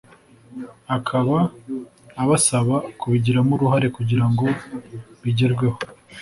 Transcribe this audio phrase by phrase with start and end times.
[0.97, 1.37] akaba
[2.21, 4.45] abasaba kubigiramo uruhare kugira ngo
[5.23, 5.77] bigerweho